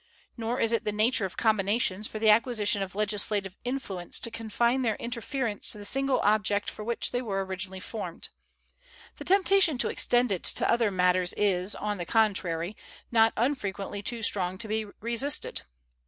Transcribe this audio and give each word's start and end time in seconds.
Nor 0.35 0.59
is 0.59 0.71
it 0.71 0.83
the 0.83 0.91
nature 0.91 1.25
of 1.25 1.37
combinations 1.37 2.07
for 2.07 2.17
the 2.17 2.31
acquisition 2.31 2.81
of 2.81 2.95
legislative 2.95 3.55
influence 3.63 4.17
to 4.21 4.31
confine 4.31 4.81
their 4.81 4.95
interference 4.95 5.69
to 5.69 5.77
the 5.77 5.85
single 5.85 6.19
object 6.21 6.71
for 6.71 6.83
which 6.83 7.11
they 7.11 7.21
were 7.21 7.45
originally 7.45 7.79
formed. 7.79 8.29
The 9.17 9.25
temptation 9.25 9.77
to 9.77 9.89
extend 9.89 10.31
it 10.31 10.43
to 10.43 10.67
other 10.67 10.89
matters 10.89 11.35
is, 11.37 11.75
on 11.75 11.99
the 11.99 12.07
contrary, 12.07 12.75
not 13.11 13.31
unfrequently 13.37 14.01
too 14.01 14.23
strong 14.23 14.57
to 14.57 14.67
be 14.67 14.85
resisted. 15.01 15.61